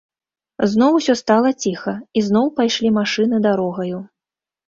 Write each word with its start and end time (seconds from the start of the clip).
Зноў 0.71 0.95
усё 0.99 1.13
стала 1.19 1.49
ціха, 1.65 1.93
і 2.19 2.25
зноў 2.27 2.45
пайшлі 2.59 2.89
машыны 2.99 3.43
дарогаю. 3.47 3.97